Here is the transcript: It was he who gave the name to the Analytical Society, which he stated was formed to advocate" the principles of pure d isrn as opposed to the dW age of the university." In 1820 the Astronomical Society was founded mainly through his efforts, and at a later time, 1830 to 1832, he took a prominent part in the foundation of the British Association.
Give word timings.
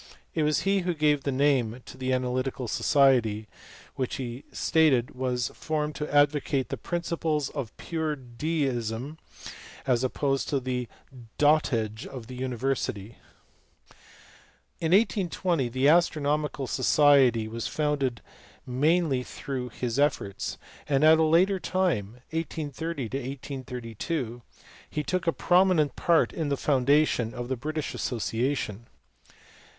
It 0.33 0.41
was 0.41 0.61
he 0.61 0.79
who 0.79 0.95
gave 0.95 1.21
the 1.25 1.31
name 1.31 1.83
to 1.85 1.95
the 1.95 2.11
Analytical 2.11 2.67
Society, 2.67 3.47
which 3.93 4.15
he 4.15 4.43
stated 4.51 5.13
was 5.13 5.49
formed 5.53 5.93
to 5.97 6.11
advocate" 6.11 6.69
the 6.69 6.75
principles 6.75 7.49
of 7.49 7.77
pure 7.77 8.15
d 8.15 8.63
isrn 8.63 9.19
as 9.85 10.03
opposed 10.03 10.49
to 10.49 10.59
the 10.59 10.87
dW 11.37 11.83
age 11.83 12.07
of 12.07 12.25
the 12.25 12.33
university." 12.33 13.17
In 14.79 14.91
1820 14.91 15.69
the 15.69 15.87
Astronomical 15.87 16.65
Society 16.65 17.47
was 17.47 17.67
founded 17.67 18.21
mainly 18.65 19.21
through 19.21 19.69
his 19.69 19.99
efforts, 19.99 20.57
and 20.89 21.03
at 21.03 21.19
a 21.19 21.23
later 21.23 21.59
time, 21.59 22.13
1830 22.31 23.09
to 23.09 23.17
1832, 23.19 24.41
he 24.89 25.03
took 25.03 25.27
a 25.27 25.31
prominent 25.31 25.95
part 25.95 26.33
in 26.33 26.49
the 26.49 26.57
foundation 26.57 27.35
of 27.35 27.49
the 27.49 27.55
British 27.55 27.93
Association. 27.93 28.87